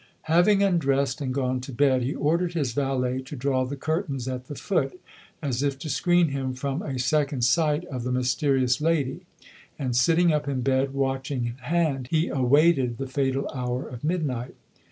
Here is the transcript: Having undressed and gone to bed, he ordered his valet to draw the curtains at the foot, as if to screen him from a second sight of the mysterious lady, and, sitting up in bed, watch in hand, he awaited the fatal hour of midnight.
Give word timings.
Having 0.23 0.63
undressed 0.63 1.21
and 1.21 1.31
gone 1.31 1.61
to 1.61 1.71
bed, 1.71 2.01
he 2.01 2.15
ordered 2.15 2.53
his 2.55 2.73
valet 2.73 3.21
to 3.21 3.35
draw 3.35 3.65
the 3.65 3.75
curtains 3.75 4.27
at 4.27 4.47
the 4.47 4.55
foot, 4.55 4.99
as 5.43 5.61
if 5.61 5.77
to 5.77 5.91
screen 5.91 6.29
him 6.29 6.55
from 6.55 6.81
a 6.81 6.97
second 6.97 7.43
sight 7.43 7.85
of 7.85 8.01
the 8.01 8.11
mysterious 8.11 8.81
lady, 8.81 9.27
and, 9.77 9.95
sitting 9.95 10.33
up 10.33 10.47
in 10.47 10.61
bed, 10.61 10.95
watch 10.95 11.29
in 11.29 11.53
hand, 11.61 12.07
he 12.09 12.29
awaited 12.29 12.97
the 12.97 13.05
fatal 13.05 13.47
hour 13.53 13.87
of 13.87 14.03
midnight. 14.03 14.55